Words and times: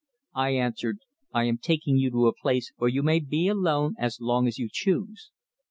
I 0.33 0.55
answered: 0.55 0.97
"I 1.31 1.43
am 1.43 1.59
taking 1.59 1.95
you 1.97 2.09
to 2.09 2.25
a 2.25 2.33
place 2.33 2.73
where 2.77 2.89
you 2.89 3.03
may 3.03 3.19
be 3.19 3.47
alone 3.47 3.93
as 3.99 4.19
long 4.19 4.47
as 4.47 4.57
you 4.57 4.67
choose." 4.67 5.29